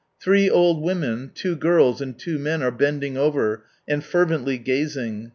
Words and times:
Three 0.19 0.49
old 0.49 0.81
women, 0.81 1.29
two 1.35 1.55
girls, 1.55 2.01
and 2.01 2.17
two 2.17 2.39
men 2.39 2.61
C~%i^ 2.61 2.67
are 2.69 2.75
bending 2.75 3.17
over, 3.17 3.65
and 3.87 4.03
fervently 4.03 4.57
gazing. 4.57 5.29